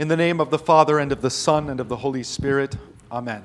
In 0.00 0.08
the 0.08 0.16
name 0.16 0.40
of 0.40 0.48
the 0.48 0.58
Father, 0.58 0.98
and 0.98 1.12
of 1.12 1.20
the 1.20 1.28
Son, 1.28 1.68
and 1.68 1.78
of 1.78 1.90
the 1.90 1.96
Holy 1.98 2.22
Spirit, 2.22 2.74
Amen. 3.12 3.42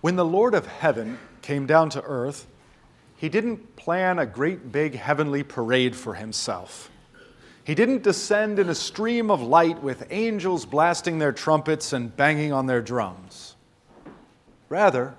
When 0.00 0.14
the 0.14 0.24
Lord 0.24 0.54
of 0.54 0.68
heaven 0.68 1.18
came 1.42 1.66
down 1.66 1.90
to 1.90 2.02
earth, 2.04 2.46
he 3.16 3.28
didn't 3.28 3.74
plan 3.74 4.20
a 4.20 4.24
great 4.24 4.70
big 4.70 4.94
heavenly 4.94 5.42
parade 5.42 5.96
for 5.96 6.14
himself. 6.14 6.92
He 7.64 7.74
didn't 7.74 8.04
descend 8.04 8.60
in 8.60 8.68
a 8.68 8.74
stream 8.76 9.28
of 9.28 9.42
light 9.42 9.82
with 9.82 10.06
angels 10.10 10.64
blasting 10.64 11.18
their 11.18 11.32
trumpets 11.32 11.92
and 11.92 12.16
banging 12.16 12.52
on 12.52 12.66
their 12.66 12.80
drums. 12.80 13.56
Rather, 14.68 15.16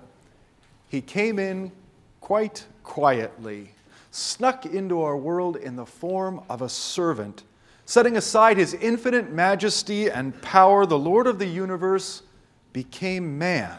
he 0.87 1.01
came 1.01 1.37
in 1.37 1.69
quite 2.21 2.65
quietly, 2.81 3.71
snuck 4.11 4.65
into 4.65 5.01
our 5.01 5.17
world 5.17 5.57
in 5.57 5.75
the 5.75 5.85
form 5.85 6.39
of 6.49 6.61
a 6.61 6.69
servant 6.69 7.43
Setting 7.87 8.17
aside 8.17 8.57
his 8.57 8.73
infinite 8.73 9.31
majesty 9.31 10.11
and 10.11 10.39
power, 10.41 10.85
the 10.85 10.99
Lord 10.99 11.25
of 11.25 11.39
the 11.39 11.45
universe 11.45 12.21
became 12.73 13.37
man, 13.37 13.77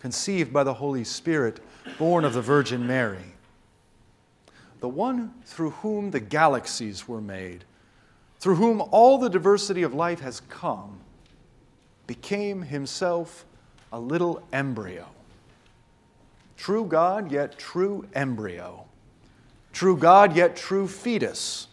conceived 0.00 0.52
by 0.52 0.64
the 0.64 0.74
Holy 0.74 1.04
Spirit, 1.04 1.60
born 1.96 2.24
of 2.24 2.34
the 2.34 2.42
Virgin 2.42 2.84
Mary. 2.88 3.36
The 4.80 4.88
one 4.88 5.32
through 5.44 5.70
whom 5.70 6.10
the 6.10 6.18
galaxies 6.18 7.06
were 7.06 7.20
made, 7.20 7.64
through 8.40 8.56
whom 8.56 8.82
all 8.90 9.16
the 9.16 9.30
diversity 9.30 9.84
of 9.84 9.94
life 9.94 10.18
has 10.18 10.40
come, 10.48 10.98
became 12.08 12.62
himself 12.62 13.46
a 13.92 14.00
little 14.00 14.42
embryo. 14.52 15.06
True 16.56 16.84
God, 16.84 17.30
yet 17.30 17.56
true 17.60 18.08
embryo. 18.12 18.86
True 19.72 19.96
God, 19.96 20.34
yet 20.34 20.56
true 20.56 20.88
fetus 20.88 21.68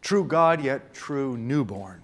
true 0.00 0.24
God, 0.24 0.62
yet 0.62 0.94
true 0.94 1.36
newborn. 1.36 2.02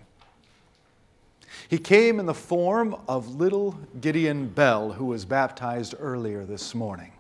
He 1.69 1.79
came 1.79 2.21
in 2.21 2.27
the 2.27 2.35
form 2.35 2.97
of 3.09 3.37
little 3.37 3.79
Gideon 4.01 4.49
Bell, 4.49 4.93
who 4.93 5.07
was 5.07 5.25
baptized 5.25 5.95
earlier 5.99 6.45
this 6.45 6.75
morning. 6.75 7.13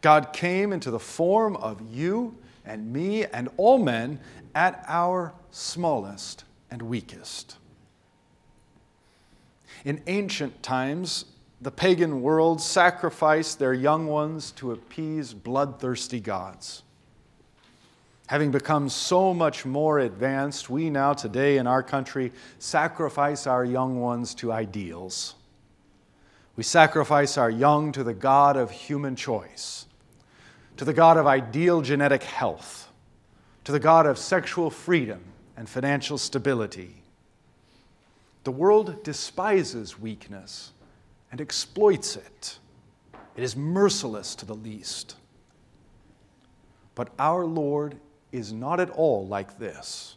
God 0.00 0.32
came 0.32 0.72
into 0.72 0.90
the 0.90 0.98
form 0.98 1.56
of 1.56 1.80
you 1.90 2.36
and 2.64 2.92
me 2.92 3.24
and 3.24 3.48
all 3.56 3.78
men 3.78 4.20
at 4.54 4.84
our 4.86 5.32
smallest 5.50 6.44
and 6.70 6.82
weakest. 6.82 7.56
In 9.84 10.02
ancient 10.06 10.62
times, 10.62 11.26
the 11.60 11.70
pagan 11.70 12.20
world 12.20 12.60
sacrificed 12.60 13.58
their 13.58 13.72
young 13.72 14.06
ones 14.06 14.50
to 14.52 14.72
appease 14.72 15.32
bloodthirsty 15.32 16.20
gods. 16.20 16.82
Having 18.28 18.52
become 18.52 18.88
so 18.88 19.34
much 19.34 19.66
more 19.66 19.98
advanced, 19.98 20.70
we 20.70 20.88
now, 20.88 21.12
today 21.12 21.58
in 21.58 21.66
our 21.66 21.82
country, 21.82 22.32
sacrifice 22.58 23.46
our 23.46 23.64
young 23.64 24.00
ones 24.00 24.34
to 24.36 24.50
ideals. 24.50 25.34
We 26.56 26.62
sacrifice 26.62 27.36
our 27.36 27.50
young 27.50 27.92
to 27.92 28.02
the 28.02 28.14
God 28.14 28.56
of 28.56 28.70
human 28.70 29.14
choice, 29.14 29.86
to 30.78 30.86
the 30.86 30.94
God 30.94 31.18
of 31.18 31.26
ideal 31.26 31.82
genetic 31.82 32.22
health, 32.22 32.88
to 33.64 33.72
the 33.72 33.80
God 33.80 34.06
of 34.06 34.16
sexual 34.16 34.70
freedom 34.70 35.20
and 35.56 35.68
financial 35.68 36.16
stability. 36.16 37.02
The 38.44 38.52
world 38.52 39.02
despises 39.02 39.98
weakness 39.98 40.72
and 41.30 41.40
exploits 41.42 42.16
it. 42.16 42.58
It 43.36 43.42
is 43.42 43.54
merciless 43.54 44.34
to 44.36 44.46
the 44.46 44.54
least. 44.54 45.16
But 46.94 47.10
our 47.18 47.44
Lord 47.44 47.96
is 48.34 48.52
not 48.52 48.80
at 48.80 48.90
all 48.90 49.26
like 49.26 49.58
this. 49.58 50.16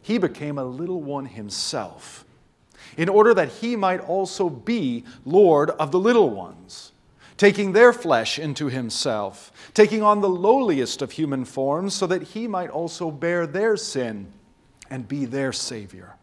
He 0.00 0.18
became 0.18 0.58
a 0.58 0.64
little 0.64 1.02
one 1.02 1.26
himself, 1.26 2.24
in 2.96 3.08
order 3.08 3.34
that 3.34 3.48
he 3.48 3.76
might 3.76 4.00
also 4.00 4.48
be 4.48 5.04
Lord 5.24 5.70
of 5.70 5.92
the 5.92 6.00
little 6.00 6.30
ones, 6.30 6.92
taking 7.36 7.72
their 7.72 7.92
flesh 7.92 8.38
into 8.38 8.66
himself, 8.66 9.52
taking 9.74 10.02
on 10.02 10.20
the 10.20 10.28
lowliest 10.28 11.02
of 11.02 11.12
human 11.12 11.44
forms, 11.44 11.94
so 11.94 12.06
that 12.06 12.22
he 12.22 12.48
might 12.48 12.70
also 12.70 13.10
bear 13.10 13.46
their 13.46 13.76
sin 13.76 14.32
and 14.90 15.06
be 15.06 15.24
their 15.24 15.52
Savior. 15.52 16.14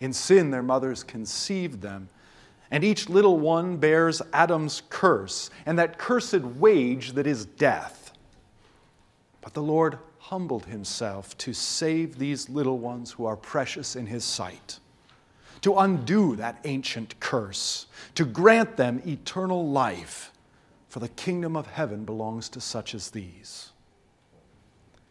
In 0.00 0.12
sin, 0.12 0.50
their 0.50 0.62
mothers 0.62 1.02
conceived 1.02 1.80
them, 1.80 2.08
and 2.70 2.84
each 2.84 3.08
little 3.08 3.38
one 3.38 3.76
bears 3.76 4.20
Adam's 4.32 4.82
curse, 4.90 5.50
and 5.64 5.78
that 5.78 5.98
cursed 5.98 6.40
wage 6.40 7.12
that 7.12 7.26
is 7.26 7.46
death. 7.46 8.05
But 9.46 9.54
the 9.54 9.62
Lord 9.62 10.00
humbled 10.18 10.66
himself 10.66 11.38
to 11.38 11.54
save 11.54 12.18
these 12.18 12.48
little 12.48 12.80
ones 12.80 13.12
who 13.12 13.26
are 13.26 13.36
precious 13.36 13.94
in 13.94 14.06
his 14.06 14.24
sight, 14.24 14.80
to 15.60 15.78
undo 15.78 16.34
that 16.34 16.58
ancient 16.64 17.20
curse, 17.20 17.86
to 18.16 18.24
grant 18.24 18.76
them 18.76 19.00
eternal 19.06 19.70
life, 19.70 20.32
for 20.88 20.98
the 20.98 21.10
kingdom 21.10 21.56
of 21.56 21.68
heaven 21.68 22.04
belongs 22.04 22.48
to 22.48 22.60
such 22.60 22.92
as 22.92 23.10
these. 23.10 23.70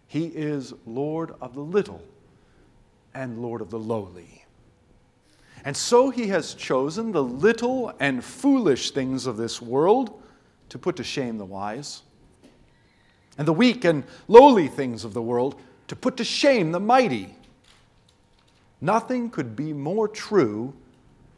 He 0.05 0.25
is 0.25 0.73
Lord 0.85 1.33
of 1.39 1.53
the 1.53 1.61
little 1.61 2.03
and 3.13 3.41
Lord 3.41 3.61
of 3.61 3.69
the 3.69 3.79
lowly. 3.79 4.43
And 5.63 5.77
so 5.77 6.09
he 6.09 6.27
has 6.27 6.55
chosen 6.55 7.13
the 7.13 7.23
little 7.23 7.93
and 8.01 8.21
foolish 8.21 8.91
things 8.91 9.27
of 9.27 9.37
this 9.37 9.61
world 9.61 10.21
to 10.67 10.77
put 10.77 10.97
to 10.97 11.05
shame 11.05 11.37
the 11.37 11.45
wise 11.45 12.01
and 13.37 13.47
the 13.47 13.53
weak 13.53 13.83
and 13.83 14.03
lowly 14.27 14.67
things 14.67 15.03
of 15.03 15.13
the 15.13 15.21
world 15.21 15.59
to 15.87 15.95
put 15.95 16.17
to 16.17 16.23
shame 16.23 16.71
the 16.71 16.79
mighty. 16.79 17.35
Nothing 18.81 19.29
could 19.29 19.55
be 19.55 19.73
more 19.73 20.07
true 20.07 20.73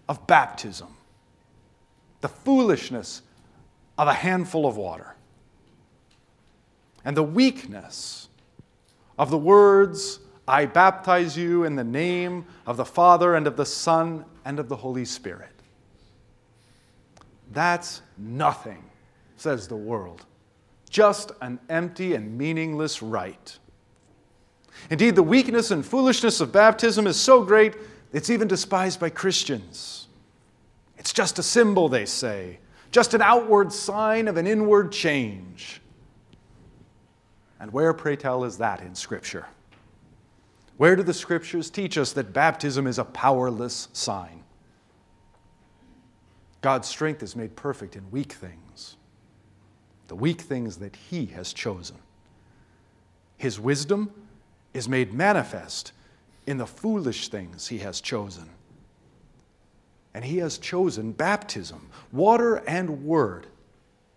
of 0.08 0.26
baptism, 0.28 0.90
the 2.22 2.30
foolishness 2.30 3.22
of 3.98 4.08
a 4.08 4.14
handful 4.14 4.66
of 4.66 4.78
water, 4.78 5.16
and 7.04 7.16
the 7.16 7.24
weakness 7.24 8.30
of 9.18 9.30
the 9.30 9.38
words, 9.38 10.20
I 10.48 10.66
baptize 10.66 11.38
you 11.38 11.64
in 11.64 11.76
the 11.76 11.84
name 11.84 12.46
of 12.66 12.78
the 12.78 12.86
Father 12.86 13.36
and 13.36 13.48
of 13.48 13.58
the 13.58 13.66
Son 13.66 14.24
and 14.46 14.60
of 14.60 14.70
the 14.70 14.76
Holy 14.76 15.06
Spirit. 15.06 15.52
That's 17.52 18.02
nothing, 18.18 18.84
says 19.36 19.68
the 19.68 19.76
world 19.76 20.26
just 20.98 21.32
an 21.42 21.60
empty 21.70 22.16
and 22.16 22.36
meaningless 22.40 23.04
rite. 23.04 23.60
Indeed, 24.90 25.16
the 25.16 25.22
weakness 25.22 25.70
and 25.70 25.86
foolishness 25.86 26.42
of 26.42 26.52
baptism 26.52 27.06
is 27.06 27.20
so 27.20 27.44
great, 27.44 27.76
it's 28.14 28.32
even 28.32 28.48
despised 28.48 29.00
by 29.00 29.12
Christians. 29.12 30.08
It's 30.98 31.14
just 31.14 31.38
a 31.38 31.44
symbol, 31.44 31.88
they 31.88 32.08
say, 32.08 32.58
just 32.90 33.14
an 33.14 33.22
outward 33.22 33.72
sign 33.72 34.28
of 34.28 34.38
an 34.38 34.48
inward 34.48 34.92
change. 34.92 35.82
And 37.60 37.72
where, 37.72 37.94
pray 37.94 38.16
tell, 38.16 38.44
is 38.44 38.58
that 38.58 38.82
in 38.82 38.96
Scripture? 38.96 39.46
Where 40.78 40.96
do 40.96 41.04
the 41.04 41.14
Scriptures 41.14 41.70
teach 41.70 42.00
us 42.00 42.12
that 42.14 42.34
baptism 42.34 42.88
is 42.88 42.98
a 42.98 43.06
powerless 43.06 43.88
sign? 43.94 44.44
God's 46.62 46.88
strength 46.88 47.22
is 47.22 47.36
made 47.36 47.56
perfect 47.56 47.96
in 47.96 48.10
weak 48.10 48.34
things 48.34 48.67
the 50.08 50.16
weak 50.16 50.42
things 50.42 50.78
that 50.78 50.96
He 50.96 51.28
has 51.28 51.54
chosen. 51.54 51.98
His 53.38 53.60
wisdom 53.60 54.12
is 54.74 54.90
made 54.90 55.14
manifest 55.14 55.92
in 56.46 56.58
the 56.58 56.66
foolish 56.66 57.28
things 57.28 57.68
He 57.68 57.80
has 57.80 58.02
chosen. 58.02 58.50
And 60.14 60.26
He 60.26 60.38
has 60.38 60.58
chosen 60.58 61.12
baptism, 61.12 61.90
water 62.12 62.58
and 62.68 63.06
word, 63.06 63.48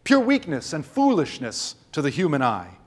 pure 0.04 0.20
weakness 0.20 0.72
and 0.72 0.84
foolishness 0.84 1.74
to 1.92 2.00
the 2.00 2.10
human 2.10 2.42
eye, 2.42 2.78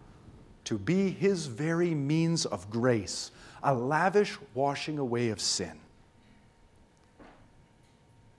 to 0.66 0.78
be 0.78 1.12
His 1.12 1.48
very 1.48 1.94
means 1.94 2.46
of 2.46 2.70
grace, 2.70 3.32
a 3.62 3.74
lavish 3.74 4.38
washing 4.54 4.98
away 4.98 5.30
of 5.30 5.40
sin. 5.40 5.80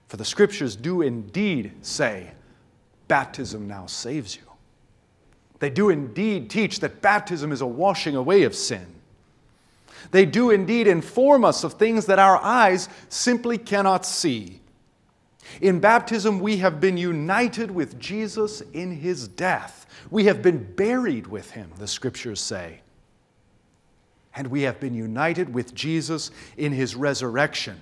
For 0.07 0.17
the 0.17 0.25
scriptures 0.25 0.75
do 0.75 1.01
indeed 1.01 1.73
say, 1.81 2.31
baptism 3.07 3.67
now 3.67 3.85
saves 3.85 4.35
you. 4.35 4.43
They 5.59 5.69
do 5.69 5.89
indeed 5.89 6.49
teach 6.49 6.79
that 6.81 7.01
baptism 7.01 7.51
is 7.51 7.61
a 7.61 7.67
washing 7.67 8.15
away 8.15 8.43
of 8.43 8.55
sin. 8.55 8.85
They 10.11 10.25
do 10.25 10.51
indeed 10.51 10.87
inform 10.87 11.43
us 11.45 11.63
of 11.63 11.73
things 11.73 12.05
that 12.05 12.19
our 12.19 12.37
eyes 12.37 12.89
simply 13.09 13.57
cannot 13.57 14.05
see. 14.05 14.61
In 15.61 15.79
baptism, 15.79 16.39
we 16.39 16.57
have 16.57 16.81
been 16.81 16.97
united 16.97 17.71
with 17.71 17.99
Jesus 17.99 18.61
in 18.73 18.91
his 18.91 19.27
death. 19.27 19.85
We 20.11 20.25
have 20.25 20.41
been 20.41 20.73
buried 20.73 21.27
with 21.27 21.51
him, 21.51 21.71
the 21.77 21.87
scriptures 21.87 22.41
say. 22.41 22.81
And 24.35 24.47
we 24.47 24.63
have 24.63 24.79
been 24.79 24.93
united 24.93 25.53
with 25.53 25.73
Jesus 25.73 26.31
in 26.57 26.73
his 26.73 26.95
resurrection, 26.95 27.81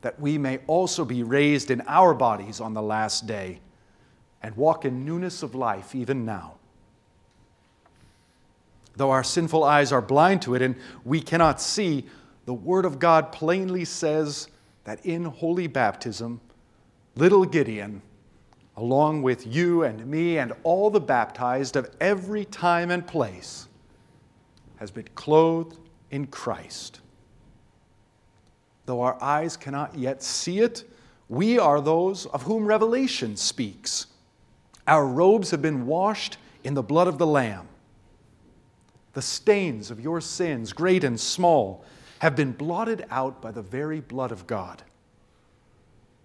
that 0.00 0.18
we 0.18 0.38
may 0.38 0.58
also 0.66 1.04
be 1.04 1.22
raised 1.22 1.70
in 1.70 1.82
our 1.82 2.14
bodies 2.14 2.60
on 2.60 2.72
the 2.72 2.82
last 2.82 3.26
day 3.26 3.60
and 4.42 4.56
walk 4.56 4.84
in 4.84 5.04
newness 5.04 5.42
of 5.42 5.54
life 5.54 5.94
even 5.94 6.24
now. 6.24 6.55
Though 8.96 9.10
our 9.10 9.24
sinful 9.24 9.62
eyes 9.62 9.92
are 9.92 10.02
blind 10.02 10.42
to 10.42 10.54
it 10.54 10.62
and 10.62 10.76
we 11.04 11.20
cannot 11.20 11.60
see, 11.60 12.06
the 12.46 12.54
Word 12.54 12.84
of 12.84 12.98
God 12.98 13.32
plainly 13.32 13.84
says 13.84 14.48
that 14.84 15.04
in 15.04 15.24
holy 15.24 15.66
baptism, 15.66 16.40
little 17.14 17.44
Gideon, 17.44 18.02
along 18.76 19.22
with 19.22 19.46
you 19.46 19.82
and 19.82 20.06
me 20.06 20.38
and 20.38 20.52
all 20.62 20.90
the 20.90 21.00
baptized 21.00 21.76
of 21.76 21.90
every 22.00 22.44
time 22.44 22.90
and 22.90 23.06
place, 23.06 23.68
has 24.76 24.90
been 24.90 25.08
clothed 25.14 25.78
in 26.10 26.26
Christ. 26.26 27.00
Though 28.86 29.00
our 29.00 29.20
eyes 29.22 29.56
cannot 29.56 29.96
yet 29.96 30.22
see 30.22 30.60
it, 30.60 30.84
we 31.28 31.58
are 31.58 31.80
those 31.80 32.26
of 32.26 32.44
whom 32.44 32.66
Revelation 32.66 33.36
speaks. 33.36 34.06
Our 34.86 35.06
robes 35.06 35.50
have 35.50 35.60
been 35.60 35.86
washed 35.86 36.36
in 36.62 36.74
the 36.74 36.82
blood 36.82 37.08
of 37.08 37.18
the 37.18 37.26
Lamb. 37.26 37.66
The 39.16 39.22
stains 39.22 39.90
of 39.90 39.98
your 39.98 40.20
sins, 40.20 40.74
great 40.74 41.02
and 41.02 41.18
small, 41.18 41.86
have 42.18 42.36
been 42.36 42.52
blotted 42.52 43.06
out 43.10 43.40
by 43.40 43.50
the 43.50 43.62
very 43.62 43.98
blood 43.98 44.30
of 44.30 44.46
God. 44.46 44.82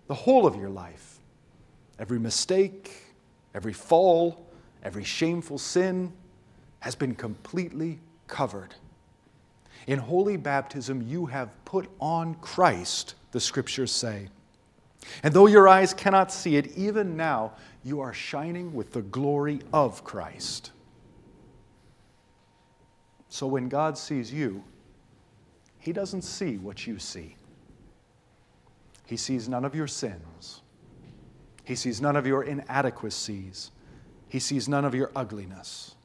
The 0.07 0.13
whole 0.13 0.45
of 0.45 0.57
your 0.57 0.69
life, 0.69 1.19
every 1.99 2.19
mistake, 2.19 2.91
every 3.55 3.71
fall, 3.71 4.45
every 4.83 5.05
shameful 5.05 5.57
sin, 5.57 6.11
has 6.81 6.93
been 6.93 7.15
completely 7.15 7.97
covered. 8.27 8.75
In 9.87 9.97
holy 9.97 10.35
baptism, 10.35 11.01
you 11.01 11.27
have 11.27 11.49
put 11.63 11.89
on 12.01 12.33
Christ, 12.41 13.15
the 13.31 13.39
scriptures 13.39 13.93
say. 13.93 14.27
And 15.23 15.33
though 15.33 15.47
your 15.47 15.69
eyes 15.69 15.93
cannot 15.93 16.29
see 16.29 16.57
it, 16.57 16.75
even 16.75 17.15
now 17.15 17.53
you 17.85 18.01
are 18.01 18.11
shining 18.11 18.73
with 18.73 18.91
the 18.91 19.01
glory 19.01 19.61
of 19.71 20.03
Christ. 20.03 20.71
So 23.31 23.47
when 23.47 23.69
God 23.69 23.97
sees 23.97 24.33
you, 24.33 24.61
he 25.79 25.93
doesn't 25.93 26.23
see 26.23 26.57
what 26.57 26.85
you 26.85 26.99
see. 26.99 27.37
He 29.07 29.15
sees 29.15 29.47
none 29.47 29.63
of 29.63 29.73
your 29.73 29.87
sins. 29.87 30.61
He 31.63 31.75
sees 31.75 32.01
none 32.01 32.17
of 32.17 32.27
your 32.27 32.43
inadequacies. 32.43 33.71
He 34.27 34.39
sees 34.39 34.67
none 34.67 34.83
of 34.83 34.93
your 34.93 35.11
ugliness. 35.15 35.95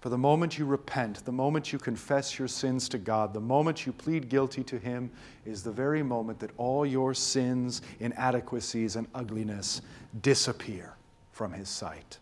For 0.00 0.10
the 0.10 0.18
moment 0.18 0.58
you 0.58 0.66
repent, 0.66 1.24
the 1.24 1.32
moment 1.32 1.72
you 1.72 1.78
confess 1.78 2.38
your 2.38 2.48
sins 2.48 2.86
to 2.90 2.98
God, 2.98 3.32
the 3.32 3.40
moment 3.40 3.86
you 3.86 3.92
plead 3.94 4.28
guilty 4.28 4.62
to 4.64 4.78
Him, 4.78 5.10
is 5.46 5.62
the 5.62 5.72
very 5.72 6.02
moment 6.02 6.38
that 6.40 6.50
all 6.58 6.84
your 6.84 7.14
sins, 7.14 7.80
inadequacies, 7.98 8.94
and 8.94 9.06
ugliness 9.14 9.80
disappear 10.20 10.96
from 11.32 11.54
His 11.54 11.70
sight. 11.70 12.18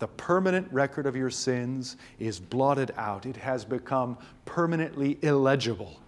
The 0.00 0.08
permanent 0.08 0.66
record 0.72 1.06
of 1.06 1.14
your 1.14 1.30
sins 1.30 1.96
is 2.18 2.40
blotted 2.40 2.92
out. 2.96 3.26
It 3.26 3.36
has 3.36 3.64
become 3.64 4.16
permanently 4.46 5.18
illegible 5.22 6.00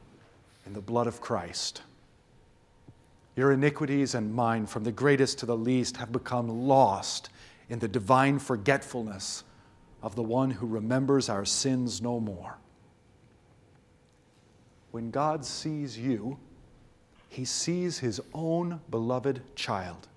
in 0.67 0.73
the 0.73 0.81
blood 0.81 1.07
of 1.07 1.21
Christ. 1.21 1.83
Your 3.37 3.53
iniquities 3.53 4.15
and 4.15 4.35
mine, 4.35 4.67
from 4.67 4.85
the 4.85 4.93
greatest 4.93 5.39
to 5.39 5.47
the 5.47 5.57
least, 5.57 5.99
have 5.99 6.11
become 6.11 6.67
lost 6.67 7.29
in 7.69 7.79
the 7.79 7.89
divine 7.89 8.39
forgetfulness 8.39 9.45
of 10.03 10.17
the 10.17 10.23
one 10.23 10.51
who 10.51 10.67
remembers 10.67 11.29
our 11.29 11.45
sins 11.45 12.01
no 12.01 12.19
more. 12.19 12.57
When 14.91 15.11
God 15.11 15.45
sees 15.45 15.99
you, 15.99 16.39
he 17.29 17.45
sees 17.45 17.99
his 17.99 18.21
own 18.33 18.81
beloved 18.91 19.43
child. 19.55 20.09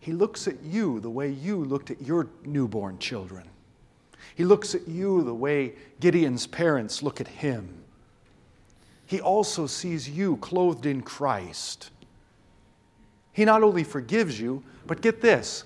He 0.00 0.12
looks 0.12 0.46
at 0.48 0.62
you 0.62 1.00
the 1.00 1.10
way 1.10 1.30
you 1.30 1.64
looked 1.64 1.90
at 1.90 2.02
your 2.02 2.28
newborn 2.44 2.98
children. 2.98 3.44
He 4.34 4.44
looks 4.44 4.74
at 4.74 4.86
you 4.86 5.22
the 5.22 5.34
way 5.34 5.74
Gideon's 6.00 6.46
parents 6.46 7.02
look 7.02 7.20
at 7.20 7.28
him. 7.28 7.82
He 9.06 9.20
also 9.20 9.66
sees 9.66 10.08
you 10.08 10.36
clothed 10.36 10.86
in 10.86 11.02
Christ. 11.02 11.90
He 13.32 13.44
not 13.44 13.62
only 13.62 13.84
forgives 13.84 14.38
you, 14.40 14.62
but 14.86 15.00
get 15.00 15.20
this, 15.20 15.64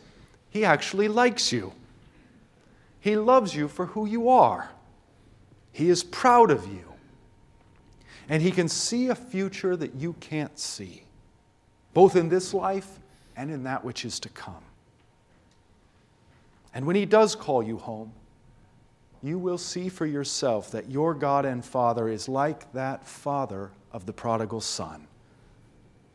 he 0.51 0.65
actually 0.65 1.09
likes 1.09 1.53
you. 1.53 1.73
He 3.01 3.17
loves 3.17 3.55
you 3.55 3.67
for 3.69 3.87
who 3.87 4.07
you 4.07 4.29
are. 4.29 4.71
He 5.73 5.89
is 5.89 6.05
proud 6.05 6.51
of 6.51 6.67
you. 6.67 6.93
And 8.29 8.43
He 8.43 8.51
can 8.51 8.69
see 8.69 9.09
a 9.09 9.15
future 9.15 9.77
that 9.77 9.95
you 9.97 10.15
can't 10.21 10.59
see, 10.59 11.05
both 11.95 12.15
in 12.15 12.29
this 12.29 12.55
life 12.55 13.01
and 13.37 13.51
in 13.51 13.65
that 13.65 13.85
which 13.85 14.05
is 14.05 14.21
to 14.21 14.29
come. 14.29 14.63
And 16.75 16.87
when 16.87 16.97
He 16.97 17.07
does 17.07 17.35
call 17.35 17.63
you 17.63 17.79
home, 17.79 18.13
you 19.23 19.39
will 19.39 19.59
see 19.59 19.89
for 19.89 20.07
yourself 20.07 20.71
that 20.73 20.91
your 20.91 21.15
God 21.15 21.45
and 21.45 21.65
Father 21.65 22.09
is 22.09 22.29
like 22.29 22.73
that 22.73 23.07
Father 23.07 23.71
of 23.93 24.07
the 24.07 24.13
prodigal 24.13 24.61
Son, 24.61 25.07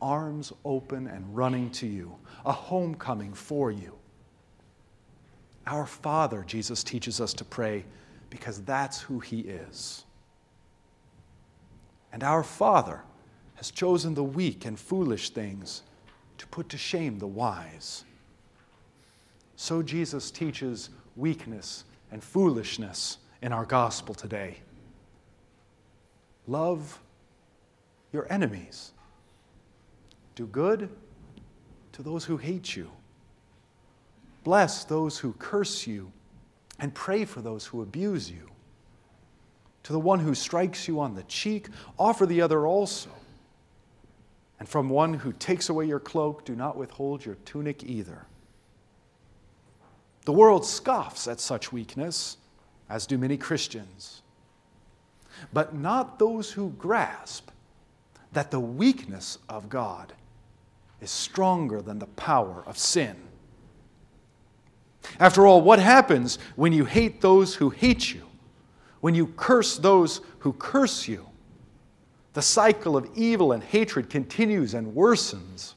arms 0.02 0.52
open 0.64 1.06
and 1.06 1.36
running 1.36 1.70
to 1.70 1.86
you, 1.86 2.14
a 2.44 2.52
homecoming 2.52 3.32
for 3.32 3.70
you 3.70 3.98
our 5.68 5.86
Father, 5.86 6.44
Jesus 6.46 6.82
teaches 6.82 7.20
us 7.20 7.34
to 7.34 7.44
pray 7.44 7.84
because 8.30 8.62
that's 8.62 9.00
who 9.02 9.20
He 9.20 9.40
is. 9.40 10.04
And 12.12 12.24
our 12.24 12.42
Father 12.42 13.02
has 13.56 13.70
chosen 13.70 14.14
the 14.14 14.24
weak 14.24 14.64
and 14.64 14.78
foolish 14.78 15.30
things 15.30 15.82
to 16.38 16.46
put 16.46 16.68
to 16.70 16.78
shame 16.78 17.18
the 17.18 17.26
wise. 17.26 18.04
So 19.56 19.82
Jesus 19.82 20.30
teaches 20.30 20.90
weakness 21.16 21.84
and 22.10 22.22
foolishness 22.22 23.18
in 23.42 23.52
our 23.52 23.64
gospel 23.64 24.14
today. 24.14 24.58
Love 26.46 27.00
your 28.12 28.26
enemies. 28.32 28.92
Do 30.34 30.46
good 30.46 30.88
to 31.92 32.02
those 32.02 32.24
who 32.24 32.36
hate 32.36 32.74
you. 32.76 32.90
Bless 34.44 34.84
those 34.84 35.18
who 35.18 35.32
curse 35.34 35.86
you, 35.86 36.10
and 36.78 36.94
pray 36.94 37.24
for 37.24 37.42
those 37.42 37.66
who 37.66 37.82
abuse 37.82 38.30
you. 38.30 38.48
To 39.82 39.92
the 39.92 39.98
one 39.98 40.20
who 40.20 40.34
strikes 40.34 40.86
you 40.86 41.00
on 41.00 41.14
the 41.14 41.24
cheek, 41.24 41.68
offer 41.98 42.24
the 42.24 42.40
other 42.40 42.66
also. 42.66 43.10
And 44.58 44.68
from 44.68 44.88
one 44.88 45.14
who 45.14 45.32
takes 45.32 45.68
away 45.68 45.86
your 45.86 46.00
cloak, 46.00 46.44
do 46.44 46.56
not 46.56 46.76
withhold 46.76 47.24
your 47.24 47.36
tunic 47.44 47.84
either. 47.84 48.26
The 50.24 50.32
world 50.32 50.66
scoffs 50.66 51.28
at 51.28 51.40
such 51.40 51.72
weakness, 51.72 52.36
as 52.90 53.06
do 53.06 53.16
many 53.16 53.36
Christians. 53.36 54.22
But 55.52 55.74
not 55.74 56.18
those 56.18 56.50
who 56.50 56.70
grasp 56.70 57.50
that 58.32 58.50
the 58.50 58.60
weakness 58.60 59.38
of 59.48 59.68
God 59.68 60.12
is 61.00 61.10
stronger 61.10 61.80
than 61.80 61.98
the 61.98 62.06
power 62.06 62.62
of 62.66 62.76
sin. 62.76 63.16
After 65.20 65.46
all, 65.46 65.62
what 65.62 65.78
happens 65.78 66.38
when 66.56 66.72
you 66.72 66.84
hate 66.84 67.20
those 67.20 67.54
who 67.54 67.70
hate 67.70 68.12
you? 68.12 68.22
When 69.00 69.14
you 69.14 69.28
curse 69.28 69.78
those 69.78 70.20
who 70.40 70.52
curse 70.52 71.08
you? 71.08 71.26
The 72.34 72.42
cycle 72.42 72.96
of 72.96 73.08
evil 73.14 73.52
and 73.52 73.62
hatred 73.62 74.10
continues 74.10 74.74
and 74.74 74.94
worsens. 74.94 75.74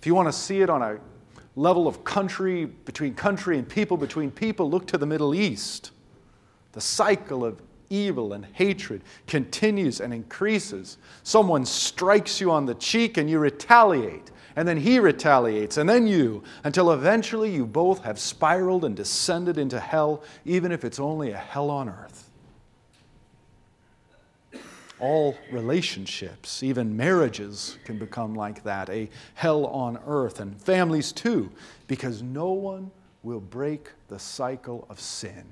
If 0.00 0.06
you 0.06 0.14
want 0.14 0.28
to 0.28 0.32
see 0.32 0.60
it 0.60 0.70
on 0.70 0.82
a 0.82 0.98
level 1.56 1.86
of 1.86 2.04
country 2.04 2.66
between 2.66 3.14
country 3.14 3.58
and 3.58 3.68
people 3.68 3.96
between 3.96 4.30
people, 4.30 4.70
look 4.70 4.86
to 4.88 4.98
the 4.98 5.06
Middle 5.06 5.34
East. 5.34 5.90
The 6.72 6.80
cycle 6.80 7.44
of 7.44 7.60
evil 7.90 8.32
and 8.32 8.44
hatred 8.44 9.02
continues 9.26 10.00
and 10.00 10.12
increases. 10.12 10.98
Someone 11.22 11.64
strikes 11.64 12.40
you 12.40 12.50
on 12.50 12.66
the 12.66 12.74
cheek 12.74 13.16
and 13.16 13.28
you 13.28 13.38
retaliate 13.38 14.30
and 14.56 14.68
then 14.68 14.76
he 14.76 15.00
retaliates, 15.00 15.78
and 15.78 15.88
then 15.88 16.06
you, 16.06 16.42
until 16.62 16.92
eventually 16.92 17.52
you 17.52 17.66
both 17.66 18.04
have 18.04 18.18
spiraled 18.18 18.84
and 18.84 18.94
descended 18.94 19.58
into 19.58 19.80
hell, 19.80 20.22
even 20.44 20.70
if 20.70 20.84
it's 20.84 21.00
only 21.00 21.32
a 21.32 21.36
hell 21.36 21.70
on 21.70 21.88
earth. 21.88 22.30
All 25.04 25.36
relationships, 25.52 26.62
even 26.62 26.96
marriages, 26.96 27.76
can 27.84 27.98
become 27.98 28.34
like 28.34 28.64
that 28.64 28.88
a 28.88 29.10
hell 29.34 29.66
on 29.66 29.98
earth, 30.06 30.40
and 30.40 30.58
families 30.58 31.12
too, 31.12 31.52
because 31.86 32.22
no 32.22 32.52
one 32.52 32.90
will 33.22 33.40
break 33.40 33.90
the 34.08 34.18
cycle 34.18 34.86
of 34.88 34.98
sin. 34.98 35.44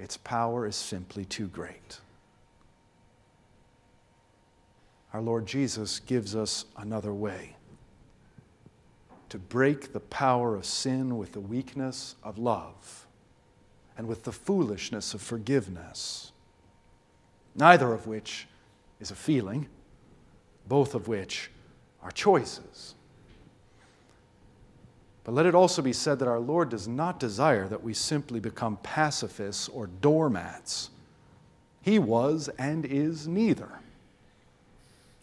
Its 0.00 0.16
power 0.16 0.66
is 0.66 0.74
simply 0.74 1.24
too 1.24 1.46
great. 1.46 2.00
Our 5.12 5.22
Lord 5.22 5.46
Jesus 5.46 6.00
gives 6.00 6.34
us 6.34 6.64
another 6.76 7.14
way 7.14 7.54
to 9.28 9.38
break 9.38 9.92
the 9.92 10.00
power 10.00 10.56
of 10.56 10.66
sin 10.66 11.16
with 11.16 11.30
the 11.30 11.38
weakness 11.38 12.16
of 12.24 12.38
love 12.38 13.06
and 13.96 14.08
with 14.08 14.24
the 14.24 14.32
foolishness 14.32 15.14
of 15.14 15.22
forgiveness, 15.22 16.32
neither 17.54 17.92
of 17.92 18.08
which 18.08 18.48
is 19.00 19.10
a 19.10 19.14
feeling, 19.14 19.68
both 20.68 20.94
of 20.94 21.08
which 21.08 21.50
are 22.02 22.10
choices. 22.10 22.94
But 25.24 25.34
let 25.34 25.46
it 25.46 25.56
also 25.56 25.82
be 25.82 25.92
said 25.92 26.20
that 26.20 26.28
our 26.28 26.38
Lord 26.38 26.68
does 26.68 26.86
not 26.86 27.18
desire 27.18 27.66
that 27.66 27.82
we 27.82 27.94
simply 27.94 28.38
become 28.38 28.78
pacifists 28.84 29.68
or 29.68 29.88
doormats. 29.88 30.90
He 31.82 31.98
was 31.98 32.48
and 32.58 32.84
is 32.84 33.26
neither. 33.26 33.80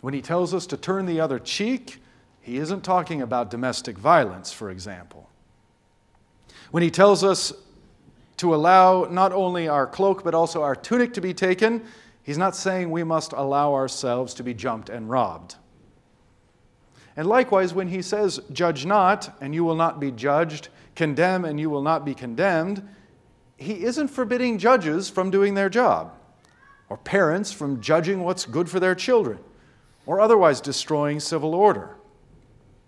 When 0.01 0.13
he 0.13 0.22
tells 0.22 0.53
us 0.53 0.68
to 0.68 0.77
turn 0.77 1.06
the 1.06 1.22
other 1.22 1.39
cheek, 1.39 2.01
he 2.42 2.58
isn't 2.58 2.84
talking 2.84 3.22
about 3.22 3.50
domestic 3.50 3.98
violence, 3.98 4.51
for 4.51 4.70
example. 4.70 5.30
When 6.72 6.84
he 6.84 6.92
tells 6.92 7.24
us 7.24 7.53
to 8.38 8.53
allow 8.53 9.06
not 9.06 9.32
only 9.32 9.70
our 9.70 9.88
cloak 9.88 10.25
but 10.25 10.36
also 10.36 10.62
our 10.62 10.75
tunic 10.75 11.13
to 11.13 11.22
be 11.22 11.34
taken, 11.34 11.82
he's 12.24 12.38
not 12.38 12.56
saying 12.56 12.89
we 12.89 13.03
must 13.03 13.34
allow 13.34 13.74
ourselves 13.74 14.34
to 14.34 14.44
be 14.44 14.53
jumped 14.53 14.89
and 14.89 15.10
robbed. 15.10 15.56
And 17.15 17.27
likewise, 17.27 17.74
when 17.74 17.89
he 17.89 18.01
says, 18.01 18.39
Judge 18.51 18.86
not, 18.86 19.38
and 19.39 19.53
you 19.53 19.63
will 19.63 19.75
not 19.75 20.00
be 20.00 20.12
judged, 20.12 20.70
condemn, 20.96 21.46
and 21.46 21.60
you 21.60 21.70
will 21.70 21.84
not 21.84 22.06
be 22.06 22.15
condemned, 22.15 22.88
he 23.58 23.84
isn't 23.84 24.08
forbidding 24.08 24.58
judges 24.58 25.10
from 25.10 25.30
doing 25.30 25.53
their 25.53 25.70
job, 25.70 26.13
or 26.89 26.98
parents 26.98 27.51
from 27.51 27.82
judging 27.82 28.24
what's 28.24 28.46
good 28.46 28.70
for 28.70 28.80
their 28.80 28.96
children, 28.96 29.39
or 30.06 30.20
otherwise 30.20 30.60
destroying 30.60 31.20
civil 31.20 31.53
order. 31.53 31.96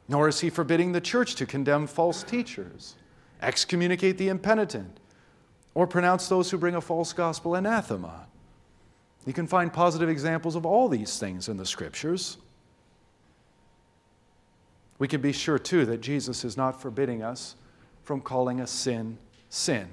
Nor 0.07 0.27
is 0.27 0.39
he 0.39 0.49
forbidding 0.49 0.91
the 0.91 1.01
church 1.01 1.35
to 1.35 1.45
condemn 1.45 1.87
false 1.87 2.23
teachers, 2.23 2.95
excommunicate 3.41 4.17
the 4.17 4.29
impenitent, 4.29 4.99
or 5.73 5.85
pronounce 5.85 6.27
those 6.27 6.49
who 6.49 6.57
bring 6.57 6.75
a 6.75 6.81
false 6.81 7.13
gospel 7.13 7.55
anathema. 7.55 8.27
You 9.25 9.33
can 9.33 9.47
find 9.47 9.73
positive 9.73 10.09
examples 10.09 10.55
of 10.55 10.65
all 10.65 10.87
these 10.87 11.17
things 11.17 11.49
in 11.49 11.57
the 11.57 11.65
scriptures. 11.65 12.37
We 14.99 15.07
can 15.07 15.21
be 15.21 15.31
sure, 15.31 15.59
too, 15.59 15.85
that 15.85 16.01
Jesus 16.01 16.45
is 16.45 16.55
not 16.55 16.79
forbidding 16.79 17.23
us 17.23 17.55
from 18.03 18.21
calling 18.21 18.61
a 18.61 18.67
sin 18.67 19.17
sin, 19.49 19.87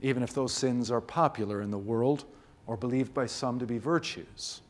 even 0.00 0.22
if 0.22 0.34
those 0.34 0.52
sins 0.52 0.90
are 0.90 1.00
popular 1.00 1.62
in 1.62 1.70
the 1.70 1.78
world 1.78 2.24
or 2.66 2.76
believed 2.76 3.14
by 3.14 3.26
some 3.26 3.58
to 3.58 3.66
be 3.66 3.78
virtues. 3.78 4.60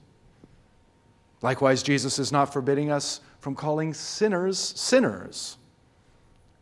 Likewise, 1.43 1.83
Jesus 1.83 2.19
is 2.19 2.33
not 2.33 2.53
forbidding 2.53 2.91
us 2.91 3.21
from 3.41 3.55
calling 3.55 3.95
sinners 3.95 4.59
sinners. 4.59 5.57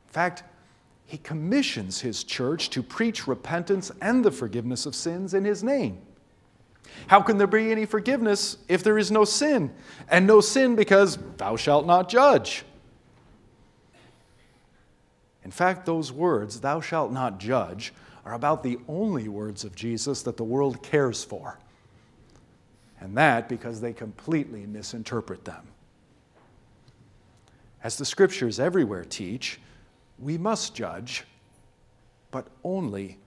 In 0.07 0.13
fact, 0.13 0.45
he 1.07 1.19
commissions 1.19 2.01
his 2.01 2.25
church 2.25 2.71
to 2.71 2.83
preach 2.83 3.27
repentance 3.27 3.91
and 4.01 4.25
the 4.25 4.31
forgiveness 4.31 4.87
of 4.87 4.95
sins 4.95 5.35
in 5.35 5.45
his 5.45 5.63
name. 5.63 5.99
How 7.07 7.21
can 7.21 7.39
there 7.39 7.47
be 7.47 7.71
any 7.71 7.87
forgiveness 7.87 8.59
if 8.69 8.83
there 8.83 8.99
is 8.99 9.11
no 9.11 9.25
sin? 9.25 9.73
And 10.09 10.27
no 10.27 10.41
sin 10.41 10.77
because 10.77 11.19
thou 11.37 11.57
shalt 11.57 11.87
not 11.87 12.09
judge. 12.09 12.65
In 15.45 15.51
fact, 15.51 15.87
those 15.87 16.11
words, 16.11 16.61
thou 16.61 16.81
shalt 16.81 17.13
not 17.13 17.39
judge, 17.39 17.95
are 18.25 18.35
about 18.35 18.65
the 18.65 18.79
only 18.89 19.29
words 19.29 19.63
of 19.63 19.77
Jesus 19.77 20.23
that 20.23 20.37
the 20.37 20.45
world 20.45 20.83
cares 20.83 21.23
for. 21.23 21.59
And 23.01 23.17
that 23.17 23.49
because 23.49 23.81
they 23.81 23.93
completely 23.93 24.67
misinterpret 24.67 25.45
them. 25.45 25.69
As 27.85 27.97
the 27.97 28.05
scriptures 28.05 28.59
everywhere 28.59 29.05
teach, 29.05 29.61
we 30.19 30.37
must 30.37 30.75
judge, 30.75 31.23
but 32.33 32.49
only 32.65 33.19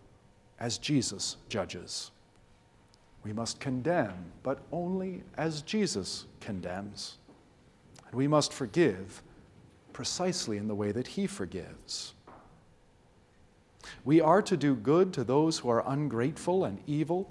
as 0.59 0.77
Jesus 0.77 1.37
judges. 1.47 2.11
We 3.23 3.33
must 3.33 3.59
condemn, 3.59 4.31
but 4.43 4.59
only 4.71 5.23
as 5.37 5.61
Jesus 5.61 6.25
condemns. 6.39 7.17
And 8.07 8.15
we 8.15 8.27
must 8.27 8.53
forgive 8.53 9.21
precisely 9.93 10.57
in 10.57 10.67
the 10.67 10.75
way 10.75 10.91
that 10.91 11.07
He 11.07 11.27
forgives. 11.27 12.13
We 14.05 14.21
are 14.21 14.41
to 14.41 14.55
do 14.55 14.75
good 14.75 15.13
to 15.13 15.23
those 15.23 15.59
who 15.59 15.69
are 15.69 15.83
ungrateful 15.85 16.63
and 16.63 16.79
evil 16.87 17.29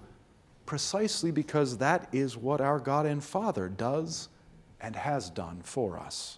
precisely 0.66 1.30
because 1.30 1.78
that 1.78 2.06
is 2.12 2.36
what 2.36 2.60
our 2.60 2.78
God 2.78 3.06
and 3.06 3.24
Father 3.24 3.70
does 3.70 4.28
and 4.80 4.94
has 4.94 5.30
done 5.30 5.62
for 5.64 5.98
us. 5.98 6.36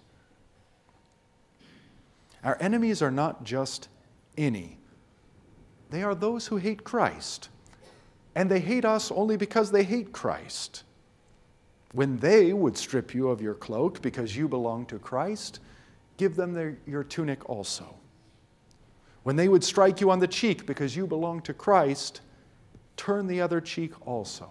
Our 2.45 2.57
enemies 2.61 3.02
are 3.02 3.11
not 3.11 3.42
just 3.42 3.88
any, 4.38 4.78
they 5.90 6.04
are 6.04 6.14
those 6.14 6.47
who 6.47 6.59
hate 6.59 6.85
Christ. 6.85 7.49
And 8.35 8.51
they 8.51 8.61
hate 8.61 8.85
us 8.85 9.11
only 9.11 9.37
because 9.37 9.71
they 9.71 9.83
hate 9.83 10.13
Christ. 10.13 10.85
When 11.93 12.19
they 12.19 12.53
would 12.53 12.77
strip 12.77 13.15
you 13.15 13.29
of 13.29 13.43
your 13.43 13.55
cloak 13.55 14.01
because 14.01 14.37
you 14.37 14.49
belong 14.49 14.87
to 14.87 14.99
Christ, 14.99 15.61
give 16.17 16.37
them 16.37 16.53
their, 16.53 16.77
your 16.87 17.03
tunic 17.03 17.49
also. 17.49 17.97
When 19.23 19.37
they 19.37 19.49
would 19.49 19.65
strike 19.65 20.01
you 20.01 20.11
on 20.11 20.21
the 20.21 20.29
cheek 20.29 20.67
because 20.67 20.97
you 20.97 21.07
belong 21.07 21.43
to 21.43 21.53
Christ, 21.53 22.21
turn 22.97 23.27
the 23.27 23.41
other 23.41 23.61
cheek 23.61 23.93
also. 24.07 24.49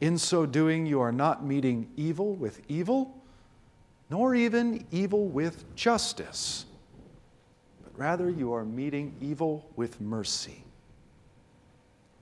In 0.00 0.18
so 0.18 0.46
doing, 0.46 0.86
you 0.86 1.00
are 1.00 1.12
not 1.12 1.44
meeting 1.44 1.88
evil 1.96 2.34
with 2.34 2.60
evil, 2.68 3.22
nor 4.10 4.34
even 4.34 4.84
evil 4.92 5.26
with 5.26 5.64
justice, 5.74 6.66
but 7.82 7.98
rather 7.98 8.30
you 8.30 8.52
are 8.52 8.64
meeting 8.64 9.14
evil 9.20 9.68
with 9.74 10.00
mercy. 10.00 10.65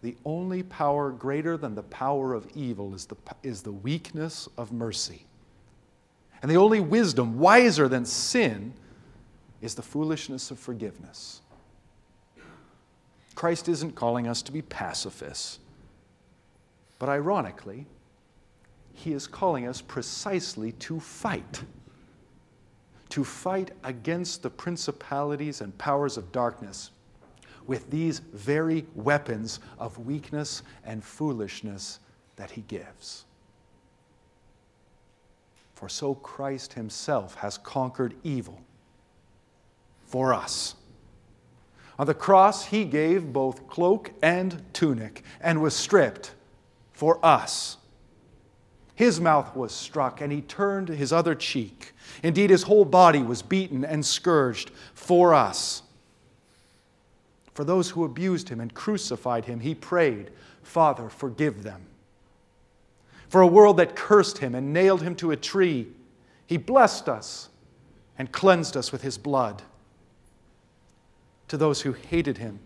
The 0.05 0.19
only 0.27 0.63
power 0.63 1.11
greater 1.11 1.57
than 1.57 1.75
the 1.75 1.83
power 1.85 2.35
of 2.35 2.47
evil 2.55 2.95
is 2.95 3.07
the, 3.07 3.17
is 3.43 3.63
the 3.63 3.73
weakness 3.73 4.47
of 4.59 4.71
mercy. 4.71 5.25
And 6.43 6.51
the 6.51 6.59
only 6.59 6.79
wisdom 6.81 7.39
wiser 7.39 7.89
than 7.89 8.05
sin 8.05 8.75
is 9.63 9.75
the 9.75 9.81
foolishness 9.81 10.51
of 10.51 10.59
forgiveness. 10.59 11.41
Christ 13.35 13.67
isn't 13.67 13.95
calling 13.95 14.29
us 14.29 14.43
to 14.43 14.53
be 14.53 14.61
pacifists, 14.61 15.59
but 16.99 17.09
ironically, 17.09 17.87
he 18.93 19.15
is 19.15 19.27
calling 19.27 19.67
us 19.67 19.81
precisely 19.81 20.73
to 20.73 21.01
fight. 21.01 21.63
To 23.09 23.25
fight 23.25 23.71
against 23.83 24.43
the 24.43 24.51
principalities 24.51 25.63
and 25.63 25.79
powers 25.79 26.19
of 26.19 26.31
darkness 26.31 26.91
with 27.67 27.91
these 27.91 28.21
very 28.33 28.87
weapons 28.95 29.61
of 29.79 29.99
weakness 29.99 30.63
and 30.85 31.03
foolishness 31.03 32.01
that 32.37 32.51
he 32.51 32.63
gives. 32.63 33.25
For 35.75 35.89
so 35.89 36.15
Christ 36.15 36.75
himself 36.75 37.35
has 37.37 37.59
conquered 37.59 38.15
evil 38.23 38.61
for 40.07 40.33
us. 40.33 40.77
On 41.99 42.07
the 42.07 42.15
cross, 42.15 42.67
he 42.67 42.85
gave 42.85 43.33
both 43.33 43.69
cloak 43.69 44.13
and 44.23 44.63
tunic 44.73 45.23
and 45.41 45.63
was 45.63 45.75
stripped 45.75 46.35
for 46.93 47.25
us. 47.25 47.77
His 48.95 49.21
mouth 49.21 49.57
was 49.57 49.73
struck, 49.73 50.21
and 50.21 50.33
he 50.33 50.41
turned 50.41 50.89
his 50.89 51.13
other 51.13 51.35
cheek. 51.35 51.93
Indeed, 52.23 52.51
his 52.51 52.65
whole 52.65 52.85
body 52.85 53.23
was 53.23 53.43
beaten 53.43 53.85
and 53.85 54.07
scourged 54.07 54.71
for 54.95 55.35
us. 55.35 55.83
For 57.55 57.65
those 57.65 57.91
who 57.91 58.05
abused 58.05 58.49
him 58.49 58.61
and 58.61 58.75
crucified 58.75 59.45
him, 59.45 59.61
he 59.61 59.75
prayed, 59.75 60.31
Father, 60.63 61.09
forgive 61.09 61.63
them. 61.63 61.87
For 63.29 63.41
a 63.41 63.47
world 63.47 63.77
that 63.79 63.97
cursed 63.97 64.39
him 64.39 64.55
and 64.55 64.73
nailed 64.73 65.03
him 65.03 65.15
to 65.17 65.31
a 65.31 65.37
tree, 65.37 65.89
he 66.47 66.57
blessed 66.57 67.09
us 67.09 67.49
and 68.19 68.31
cleansed 68.31 68.77
us 68.77 68.93
with 68.93 69.03
his 69.03 69.19
blood. 69.19 69.63
To 71.49 71.57
those 71.57 71.83
who 71.83 71.93
hated 71.93 72.39
him, 72.39 72.61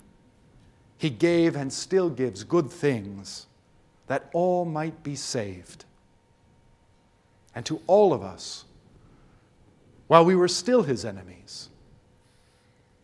he 0.96 1.10
gave 1.10 1.54
and 1.54 1.72
still 1.72 2.10
gives 2.10 2.42
good 2.44 2.70
things 2.70 3.46
that 4.08 4.28
all 4.32 4.64
might 4.64 5.02
be 5.02 5.14
saved 5.14 5.84
and 7.54 7.64
to 7.66 7.80
all 7.86 8.12
of 8.12 8.22
us, 8.22 8.64
while 10.06 10.24
we 10.24 10.34
were 10.34 10.48
still 10.48 10.82
his 10.82 11.04
enemies, 11.04 11.68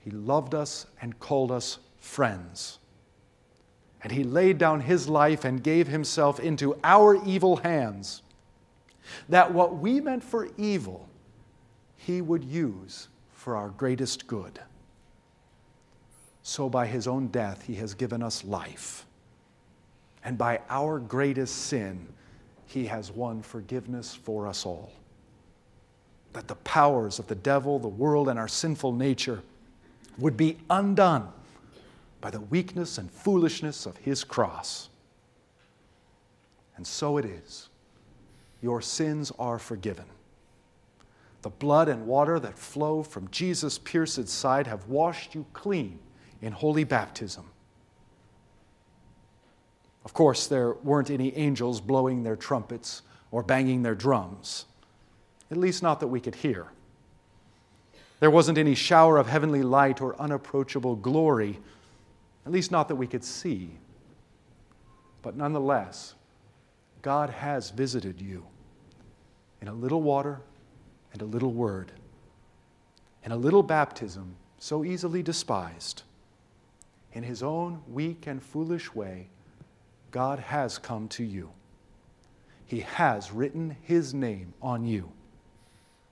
he 0.05 0.11
loved 0.11 0.55
us 0.55 0.87
and 1.01 1.19
called 1.19 1.51
us 1.51 1.79
friends. 1.99 2.79
And 4.03 4.13
he 4.13 4.23
laid 4.23 4.59
down 4.59 4.81
his 4.81 5.09
life 5.09 5.47
and 5.47 5.63
gave 5.63 5.89
himself 5.89 6.39
into 6.39 6.79
our 6.85 7.25
evil 7.25 7.57
hands, 7.57 8.21
that 9.31 9.53
what 9.53 9.79
we 9.79 10.01
meant 10.01 10.23
for 10.23 10.49
evil, 10.59 11.09
he 11.97 12.21
would 12.21 12.45
use 12.45 13.09
for 13.33 13.57
our 13.57 13.71
greatest 13.71 14.27
good. 14.27 14.61
So 16.43 16.69
by 16.69 16.87
his 16.87 17.07
own 17.07 17.29
death, 17.29 17.63
he 17.63 17.77
has 17.77 17.95
given 17.95 18.23
us 18.23 18.45
life. 18.45 19.07
And 20.23 20.37
by 20.37 20.61
our 20.69 20.99
greatest 20.99 21.57
sin, 21.67 22.07
he 22.67 22.85
has 22.87 23.11
won 23.11 23.41
forgiveness 23.41 24.15
for 24.15 24.47
us 24.47 24.67
all. 24.67 24.93
That 26.35 26.49
the 26.49 26.57
powers 26.57 27.19
of 27.19 27.27
the 27.27 27.35
devil, 27.35 27.79
the 27.79 27.89
world, 27.89 28.29
and 28.29 28.39
our 28.39 28.49
sinful 28.49 28.93
nature 28.93 29.43
would 30.19 30.37
be 30.37 30.59
undone 30.71 31.29
by 32.21 32.31
the 32.31 32.41
weakness 32.41 32.99
and 32.99 33.11
foolishness 33.11 33.87
of 33.87 33.97
his 33.99 34.25
cross. 34.25 34.89
And 36.77 36.87
so 36.87 37.19
it 37.19 37.25
is. 37.25 37.69
Your 38.63 38.81
sins 38.81 39.31
are 39.39 39.59
forgiven. 39.59 40.07
The 41.43 41.51
blood 41.51 41.89
and 41.89 42.07
water 42.07 42.41
that 42.41 42.59
flow 42.59 43.03
from 43.03 43.31
Jesus' 43.31 43.79
pierced 43.79 44.29
side 44.29 44.67
have 44.67 44.87
washed 44.87 45.35
you 45.35 45.45
clean 45.53 45.99
in 46.41 46.53
holy 46.53 46.85
baptism. 46.85 47.45
Of 50.05 50.13
course, 50.13 50.47
there 50.47 50.73
weren't 50.73 51.11
any 51.11 51.37
angels 51.37 51.81
blowing 51.81 52.23
their 52.23 52.37
trumpets 52.37 53.03
or 53.31 53.43
banging 53.43 53.83
their 53.83 53.95
drums, 53.95 54.67
at 55.51 55.57
least 55.57 55.83
not 55.83 56.01
that 56.01 56.09
we 56.09 56.21
could 56.21 56.35
hear. 56.35 56.69
There 58.21 58.31
wasn't 58.31 58.59
any 58.59 58.75
shower 58.75 59.19
of 59.19 59.27
heavenly 59.27 59.63
light 59.63 60.01
or 60.01 60.21
unapproachable 60.21 60.97
glory, 60.97 61.59
at 62.47 62.53
least 62.53 62.71
not 62.71 62.89
that 62.89 62.97
we 62.97 63.07
could 63.07 63.25
see. 63.25 63.71
But 65.23 65.37
nonetheless, 65.37 66.15
God 67.03 67.31
has 67.31 67.71
visited 67.71 68.21
you 68.21 68.45
in 69.61 69.69
a 69.69 69.75
little 69.75 70.03
water 70.03 70.41
and 71.13 71.23
a 71.23 71.27
little 71.27 71.53
word, 71.53 71.93
in 73.25 73.33
a 73.33 73.37
little 73.37 73.63
baptism 73.63 74.37
so 74.59 74.85
easily 74.85 75.23
despised. 75.23 76.03
In 77.13 77.23
his 77.23 77.43
own 77.43 77.83
weak 77.87 78.27
and 78.27 78.43
foolish 78.43 78.95
way, 78.95 79.29
God 80.11 80.39
has 80.39 80.79
come 80.79 81.09
to 81.09 81.25
you. 81.25 81.51
He 82.67 82.81
has 82.81 83.33
written 83.33 83.77
his 83.83 84.15
name 84.15 84.55
on 84.61 84.85
you. 84.85 85.13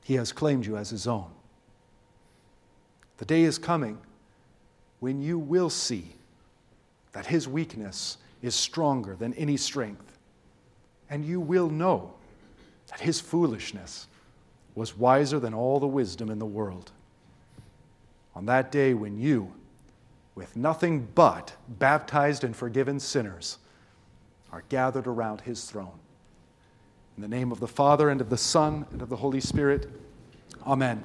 He 0.05 0.15
has 0.15 0.33
claimed 0.33 0.67
you 0.67 0.77
as 0.77 0.91
his 0.91 1.07
own. 1.07 1.31
The 3.23 3.27
day 3.27 3.45
is 3.45 3.57
coming 3.57 3.99
when 4.99 5.23
you 5.23 5.39
will 5.39 5.71
see 5.71 6.17
that 7.13 7.25
his 7.25 7.47
weakness 7.47 8.19
is 8.43 8.53
stronger 8.53 9.15
than 9.15 9.33
any 9.35 9.57
strength, 9.57 10.19
and 11.09 11.25
you 11.25 11.39
will 11.39 11.71
know 11.71 12.15
that 12.89 12.99
his 12.99 13.21
foolishness 13.21 14.09
was 14.75 14.99
wiser 14.99 15.39
than 15.39 15.55
all 15.55 15.79
the 15.79 15.87
wisdom 15.87 16.31
in 16.31 16.41
the 16.41 16.45
world. 16.45 16.91
On 18.35 18.45
that 18.47 18.73
day 18.73 18.93
when 18.93 19.17
you, 19.17 19.53
with 20.35 20.57
nothing 20.57 21.07
but 21.15 21.55
baptized 21.69 22.43
and 22.43 22.57
forgiven 22.57 22.99
sinners, 22.99 23.59
are 24.51 24.65
gathered 24.69 25.07
around 25.07 25.43
his 25.43 25.65
throne. 25.65 26.01
In 27.17 27.23
the 27.23 27.29
name 27.29 27.53
of 27.53 27.61
the 27.61 27.69
Father, 27.69 28.11
and 28.11 28.21
of 28.21 28.31
the 28.31 28.37
Son, 28.37 28.85
and 28.91 29.01
of 29.01 29.09
the 29.09 29.17
Holy 29.17 29.41
Spirit, 29.41 29.89
Amen. 30.67 31.05